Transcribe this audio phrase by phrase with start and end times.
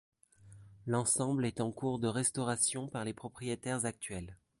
[0.87, 4.35] L'ensemble est en cours de restauration par les propriétaires actuels.